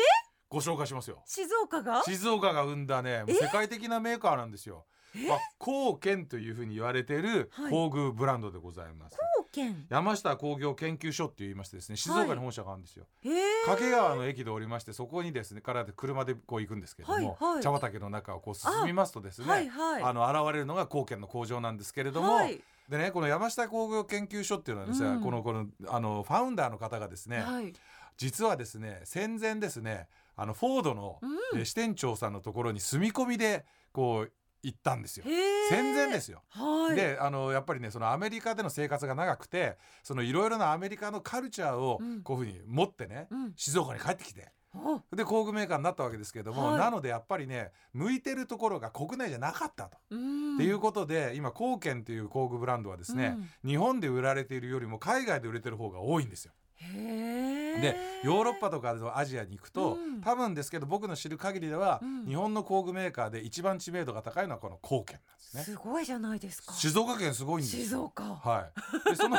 [0.49, 1.21] ご紹介しますよ。
[1.27, 2.05] 静岡が？
[2.05, 4.87] 静岡が生んだね、もう世界的なメーカーなんですよ。
[5.27, 9.17] まあ、高健というふうに言われているはい工具ブランドでございます。
[9.51, 9.87] 高県。
[9.89, 13.07] 山下工業研究所って言いましてですね、静岡に本社があるんですよ。
[13.23, 17.63] へえ掛川の駅で降りましてそこにですねからで車でこう行くんですけれども、はいはい。
[17.63, 20.03] 茶畑の中をこう進みますとですねはいはい。
[20.03, 22.61] あの現れるのが高健の工場なんですけれども、はい。
[22.89, 25.21] でねこの山下工業研究所っていうのはですね、うん。
[25.21, 27.73] このこのあのファウンダーの方がですね、はい。
[28.17, 31.61] 実はですね戦前ですねあのフォードの、うん。
[31.61, 35.25] え支店長さんのところに住み込みでこう行ったんですよ。
[35.69, 36.43] 戦前ですよ。
[36.51, 36.97] はい。
[36.97, 42.23] であのやっぱりねそのアメリカでの生活が長くてそのいろいろなアメリカのカルチャーをうん。
[42.23, 43.53] こういうふうに持ってね、うん。
[43.57, 45.01] 静岡に帰ってきてお。
[45.17, 46.79] で工具メーカーになったわけですけれども、はい。
[46.79, 49.99] なのでやっぱりね向いてるところが国内じゃなかったと。
[50.11, 50.55] うん。
[50.57, 56.53] っていうことで今高健という工具ブランドはですね、日本で売られているよりも海外で売れてる方が多いんですよ。
[56.81, 60.21] へえでヨーロッパとかのアジアに行くと、うん。
[60.21, 62.27] 多分ですけど僕の知る限りでは、うん。
[62.27, 65.63] 日本の工具メーカーで一番知名度が高いのはこの高健なんですね。
[65.65, 66.73] すごいじゃないですか。
[66.73, 67.83] 静岡県すごいんですよ。
[67.85, 68.23] 静岡。
[68.25, 68.67] は
[69.07, 69.11] い。
[69.11, 69.37] でその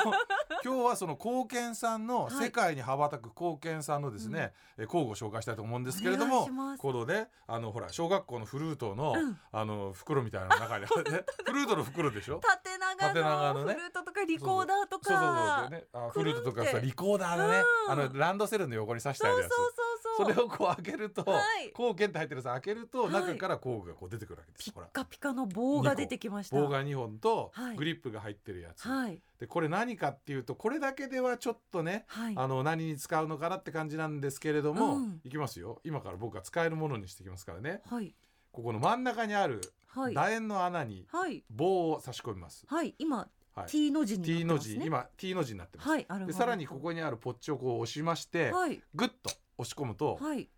[0.63, 2.45] 今日はその高健さんのはい。
[2.45, 9.37] 世界に羽ばたく高健さんのですね、え工具を紹介したいと思うんですけれどもこのねあのほら小学校のフルートの、うん。
[9.51, 10.87] あの袋みたいなの中にね
[11.45, 12.39] フルートの袋でしょ？
[12.39, 13.73] 縦長縦長ののね。
[13.73, 17.91] フルートとかリコーダーとそうそうそうかでねあフルートとかさリコーダーのね、うん。
[17.91, 19.49] あのランドセルの横に刺してあるやつ。
[19.49, 20.33] そうそうそうそう。
[20.33, 21.71] それをこう開けると、はい。
[21.71, 23.11] 工券って入ってるさ開けると、はい。
[23.11, 24.65] 中から工具がこう出てくるわけです。
[24.65, 24.87] ピッほら。
[24.93, 26.55] カピカの棒が出てきました。
[26.55, 27.75] 棒が2本とはい。
[27.75, 29.19] グリップが入ってるやつ、はい。
[29.39, 32.33] でこれ何かっていうとこれだけではちょっとねはい。
[32.37, 35.21] あの何に使うのかなって感じなんですけれども、うん。
[35.23, 35.81] いきますよ。
[35.83, 37.81] 今から僕が使えるものにしていきますからね。
[37.89, 38.13] はい。
[38.51, 40.13] ここの真ん中にあるはい。
[40.13, 41.43] 楕円の穴にはい。
[41.49, 42.93] 棒を差し込みます、はい。
[42.99, 43.27] 今
[43.59, 44.85] はい、T の字に T の字、なってますね。
[44.85, 48.81] 今 T の字になってます、はいでさらにここにあるポッチをこう押しまして、はい。
[48.93, 50.49] グッと押し込むとはい。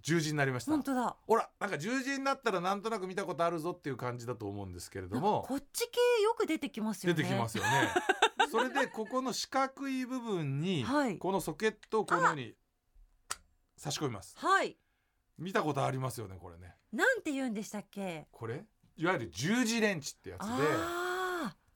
[0.00, 1.16] 十字になりました、本当だ。
[1.26, 7.16] ほらなんか十字になったらなんとなく見たことあるぞっていう感じだと思うんですけれどもこっち系よく出てきますよね。
[7.16, 7.92] 出てきますよね。
[8.50, 11.18] それでここの四角い部分にはい。
[11.18, 12.54] このソケットをこのように
[13.76, 14.34] 差し込みます。
[14.38, 14.78] はい。
[15.36, 16.74] 見たことありますよねこれね。
[16.92, 18.26] なんて言うんでしたっけ？
[18.30, 18.64] これ
[18.96, 21.07] いわゆる十字レンチってやつであ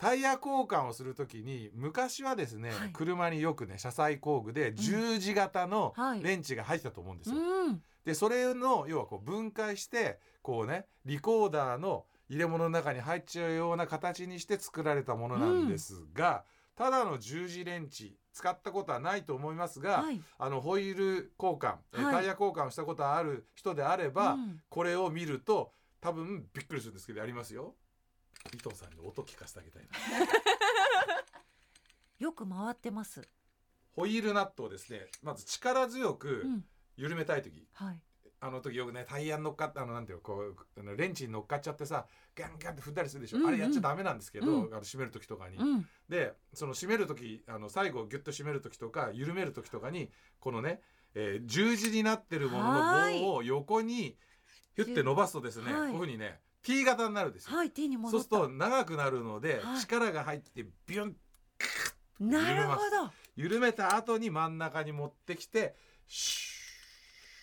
[0.03, 2.91] タイヤ交換をするときに昔はですね、はい。
[2.93, 6.23] 車によくね車載工具で十字型のはい。
[6.25, 7.37] レンチが入ってたと思うんですよ。
[7.37, 7.81] うん。
[8.05, 16.43] でそれの要はこう分解してこうねリコーダーの入れ物の中に入っちゃうような形にして作られたものなんですが、
[16.75, 20.21] ただの十字レンチ使ったことはないと思いますが、はい。
[20.37, 24.61] あのホイール交換、タイヤ交換をしたことある人であれば、うん。
[24.69, 27.77] これを見ると多分びっくりするんですけどやりますよ。
[28.55, 29.89] 伊藤さんに音聞かせてあげたいな。
[32.19, 33.29] よく回ってます。
[33.95, 36.65] ホイールナットをですねまず力強くうん。
[36.97, 38.01] 緩めたい時、はい。
[38.41, 43.49] あの時よくねタイヤに乗っかってあのなんていうのこうあのレンチに乗っかっちゃってさガンガンって踏んだりするでしょ、うんうん。
[43.49, 44.75] あれやっちゃダメなんですけど、うん。
[44.75, 45.57] あの締める時とかに。
[45.57, 45.89] うん。
[46.09, 50.83] でその締める時あの最後ギュッと締める時とか緩める時とかにこのね、
[51.15, 54.17] えー十字になってるものの棒を横に
[54.75, 55.93] ヒュッて伸ばすとですね、はい。
[55.93, 57.57] こういうふうにね T 型になるんですよ。
[57.57, 58.25] はい T にそう戻った。
[58.25, 59.81] すると長くなるので、はい。
[59.81, 61.17] 力が入ってビュン
[62.21, 63.11] なるほど。
[63.37, 65.75] 緩めた後に真ん中に持ってきて
[66.07, 66.53] シ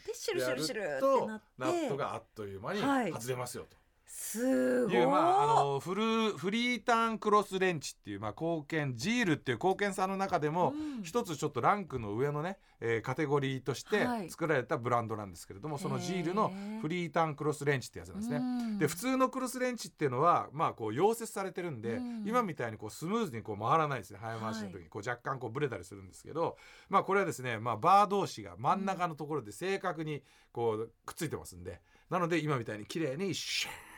[0.08, 1.46] でシュルシュルシュルってとなって。
[1.58, 3.12] ナットがあっという間にはい。
[3.12, 3.79] 外れますよと。
[4.22, 11.04] すごいまあ、あのフルフリーターンクロスレンチっていう、まあ、貢献ジールっていう貢献さんの中でも、うん。
[11.04, 14.30] 一つちょっとランクの上のね、えーカテゴリーとしてはい。
[14.30, 16.52] 作られたブランドなんですけれども、そのジールの
[16.82, 18.38] フリーターンクロスレンチってやつなんですね。
[18.38, 18.78] うん。
[18.78, 22.24] で普通のクロスレンチっていうのはまあこう溶接されてるんで、うん。
[22.28, 24.20] 今みたいにこうスムーズにこう回らないですね。
[24.22, 26.58] 早回しの時にこう若干こうブレたりするんですけど、
[26.90, 31.80] まあこれはですね、まあ、バー同士が真ん中のところで正確にこうくっついてますんで
[32.10, 33.89] なので今みたいに綺麗にシャー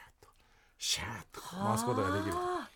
[0.83, 2.37] シャーッと回すことができると。
[2.39, 2.67] は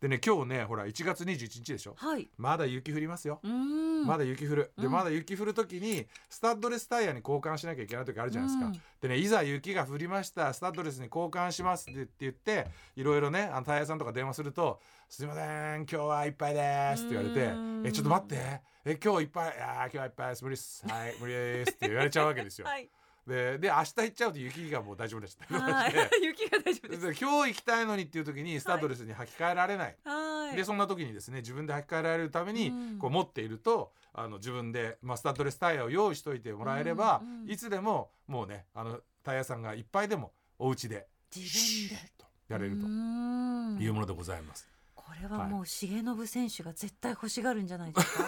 [0.00, 1.94] でね今日ねほら1月21日でしょ。
[2.00, 2.28] あはい。
[2.36, 3.38] まだ雪降りますよ。
[3.44, 4.04] うん。
[4.04, 4.72] まだ雪降る。
[4.76, 4.92] で、うん。
[4.92, 15.42] まだ雪降る時にスタッドレスタイヤに交換しなきゃいけない時あるじゃないですか、うんでねいざ雪が降りましたスタッドレスに交換しますって言っていろいろねあのタイヤさんとか電話すると「すいませ
[15.78, 18.62] ん今日はいっぱいです」って言われてうん「えちょっと待って。
[18.86, 20.44] え今日いっぱいいやー今日はいっぱいです。
[20.44, 20.86] 無理っす。
[20.86, 22.66] はい無理です」って言われちゃうわけですよ。
[22.68, 22.90] はい
[23.26, 25.44] でで明日行っちゃうと雪がもう大丈夫でした。
[26.22, 27.02] 雪が大丈夫です。
[27.02, 29.96] で今日行きたいのにっていう時にスタッドレスに履き替えられない。
[30.04, 30.56] はい。
[30.56, 32.98] でそんな時にですね自分で履き替えられるためにうん。
[32.98, 37.50] こう持っていると、あの自分で、まあ、スタッドレスタイヤを用意しといてもらえれば、うんうん。
[37.50, 43.78] いつでももうねあのタイヤさんがいっぱいでもお家で自シ分でとやれるとうん。
[43.80, 44.68] いうものでございます。
[44.94, 48.24] これはもう重信選手が絶対欲しがるんじゃないですか？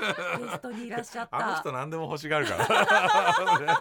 [0.00, 2.66] ゲストにいらっしゃったあの人何でも欲しがるから。
[2.68, 3.80] だか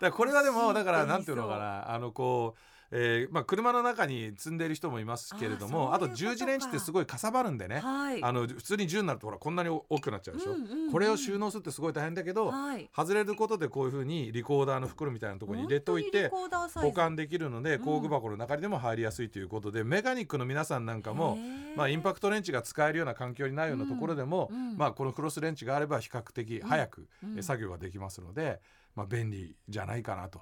[0.00, 2.73] らこれはでもだからなんていうのかなあのこう。
[2.90, 8.22] えーまあ、車の中に積んでいる人もいますけれどもあと十字レンチってすごいかさばるんでね、はい。
[8.22, 12.88] あの普通に10になるとほらこんなに大きくなっちゃうでしょ、うんうんうんこれを収納するってすごい大変だけど、はい。
[12.94, 16.30] 外れることでこういうふうにリコーダーの袋みたいなところに入れておいて
[16.74, 17.84] 保管できるのでうん。
[17.84, 21.36] 工具箱の中にでも入りやすいということで、メカニックの皆さんなんかも
[21.76, 27.08] まあ、インパクトレンチが使えるような環境にないようなところでも、うんうんまあ、このクロスレンチがあれば比較的早く
[27.40, 28.60] 作業ができますので、
[28.94, 30.40] まあ、便利じゃないかなと。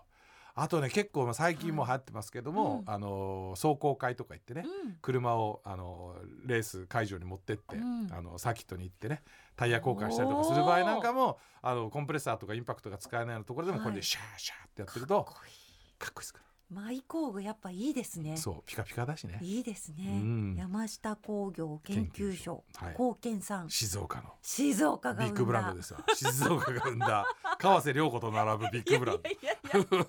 [0.55, 2.93] あとね結構まあ最近も流行ってますけども、うん。
[2.93, 4.97] あの走行会とか行ってね、うん。
[5.01, 8.09] 車をあのレース会場に持ってって、うん。
[8.13, 9.23] あのサーキットに行ってね
[9.57, 13.97] タイヤ交換したりとかする場合なんかもあのコンプレッサーとかインパクトが使えないようなところでもこれはい。
[13.97, 15.53] でシャーシャーってやってるとかっこいい。
[15.99, 16.52] かっこいいですかマ
[16.93, 18.33] イ工具やっぱいいですね。
[18.33, 19.39] らそうピカピカだしね。
[19.43, 20.55] いいですね、うん。
[20.57, 23.71] 山下工業研究所貢献さん。
[23.71, 24.35] 静岡の。
[24.43, 26.05] 静岡がビッグブランドですわ。
[26.15, 27.27] 静岡が生んだ。
[27.59, 29.29] 川瀬良子と並ぶビッグブランド。
[29.29, 30.05] いやいやいや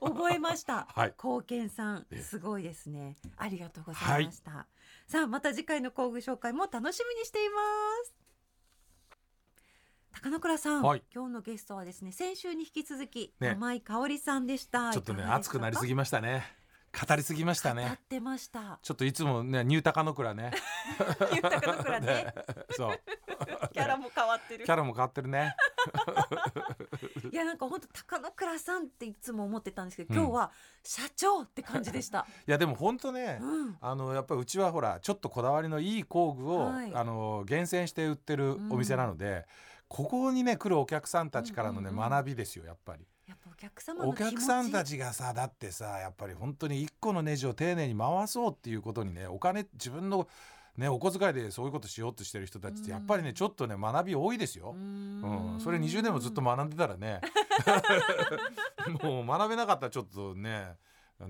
[0.00, 0.86] 覚えました。
[0.94, 1.14] はい。
[1.16, 2.22] 貢献さんええ。
[2.22, 3.16] すごいですね。
[3.36, 4.66] ありがとうございました。
[5.06, 7.54] さあまた次回の工具紹介も楽しみにしていま
[8.04, 8.27] す。
[10.12, 14.92] 高野倉さん、はい今日のゲストはですね先週に引き続き、ね山井香織さんでした。
[14.92, 16.44] ちょっとね熱くなりすぎましたね
[17.08, 18.80] 語りすぎました語っねてました。
[18.82, 20.52] ちょっといつもねニュータカノクラね
[21.30, 22.34] 言った高野倉ね。
[22.76, 23.00] そう
[23.72, 24.72] キャラも変わってるキ。
[24.72, 25.54] ャラも変わってるね
[27.32, 30.50] いやなんか本当高野倉さんっていつも思ってたんですけど、うん今日は
[30.82, 32.26] 社長って感じでした。
[32.46, 33.76] いやでも本当ね、うん。
[33.80, 39.46] あのやっぱりうちはほらちょっとこだわりのいい工具を、はいあの厳選して売ってるお店なので、
[39.88, 43.06] ここにね来るお客さんたちからのね、学びですよやっぱり。
[43.26, 50.28] やっぱお客様のお気持ち客さんたちがさだってさやっぱり本当に一個のネジを丁寧に回そうっていうことにねお金自分の
[50.78, 54.74] ねお小遣いでそういうことしようとしてる人たちってやっぱりねちょっとね学び多いですよ。
[54.74, 57.20] うん、それ20年もずっと学んでたらね
[59.02, 60.76] もう学べなかったらちょっとね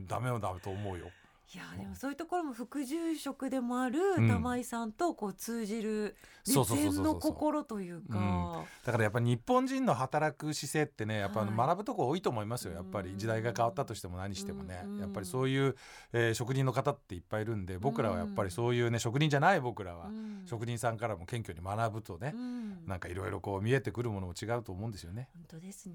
[0.07, 1.07] ダメよダメと思うよ。
[1.55, 4.29] いやでもそういうところも副住職でもあるうん。
[4.29, 7.05] 玉井さんとこう通じるそうそうそうそうそう。
[7.05, 8.65] 熱演の心というか。
[8.85, 12.75] だからやっぱり日本人の働く姿勢ってねやっぱ学ぶとこ多いと思いますよ。
[12.75, 13.07] やっぱうん。
[13.07, 14.83] り時代が変わったとしても何してもね。
[14.85, 15.75] うんやっぱりそういう、
[16.13, 20.43] えー職人の方っていっぱいいるんで僕らはやっぱりそういうね職人じゃない僕らはうん。
[20.45, 22.87] 職人さんからも謙虚に学ぶとねうん。
[22.87, 25.31] なんかいろいろこう見えてくるものも違うと思うんですよね。
[25.35, 25.95] 本当ですね、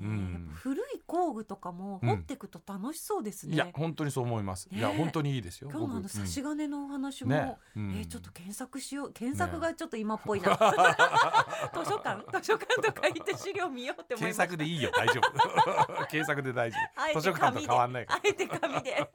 [0.56, 3.54] 古い工具とかも掘っていくと楽しそうですね。
[3.54, 4.68] いや本当にそう思います。
[4.72, 5.70] いやね本当にですよ。
[5.72, 7.56] 今日のあの差し金のお話も、ね。
[7.76, 7.91] うん。
[7.91, 9.14] えーちょっと検索しよう。
[9.14, 10.52] 検索がちょっと今っぽいな、
[11.74, 16.06] 図書館図書館とか行って資料見ようって思いま検索でいいよ大丈夫。
[16.08, 16.78] 検索で大丈
[17.14, 17.20] 夫。
[17.20, 18.96] 図書館と変わんないかあえて紙で。
[18.96, 19.10] ら。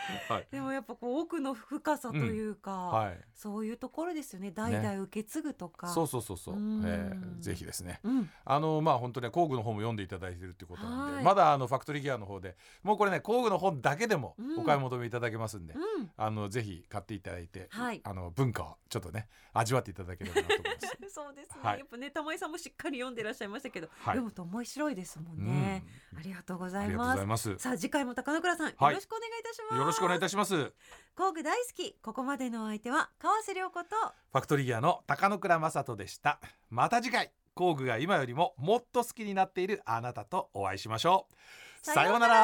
[0.28, 0.48] はい。
[0.50, 3.20] でもやっぱこう奥の深さというか、はい。
[3.34, 4.50] そういうところですよね。
[4.50, 6.56] 代々受け継ぐとか、そうそうそうそう。
[6.56, 6.82] うん。
[6.84, 8.00] えーぜひですね。
[8.02, 8.30] うん。
[8.44, 11.24] あのまあ本当ね工具の本も読んでいただいてるってことなんで、はい。
[11.24, 14.60] まだあのファクトリーギアの方でもうこれね工具の本だけでもうん。
[14.60, 20.96] お買い求めいただけますんで、うんあのぜひ買っていただいて、はいあの文化をちょっとね味わっていただければなと思います。
[21.10, 27.58] そうですね、はいやっぱね玉井さんもしっかり読んでいらっしゃいましたけど、はい読むと面白いですもんね、うんありがとうございますございます。
[27.58, 30.56] さあ次回も高野倉さん、はいよろしくお願いいたしますよろしくお願いいたします。
[30.56, 30.74] フ
[31.16, 36.40] 工具大好きここまでのお相手は川瀬良子とァクトリーギアの高野倉正人でした。
[36.70, 41.34] また次回工具が今よりももっと好きになっているあなたとお会いしましょう。
[41.82, 42.36] さようなら。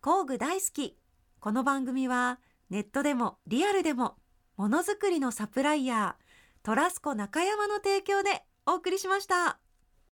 [0.00, 0.96] 工具大好き
[1.40, 2.38] この番組は
[2.70, 4.14] ネットでもリアルでも
[4.56, 9.58] ものづくりのサプライヤートラスコ中山の提供でお送りしました。